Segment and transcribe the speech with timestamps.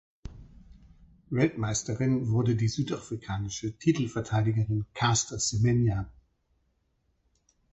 [1.29, 6.09] Weltmeisterin wurde die südafrikanische Titelverteidigerin Caster Semenya.